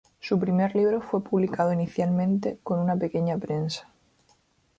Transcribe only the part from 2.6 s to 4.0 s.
con una pequeña prensa.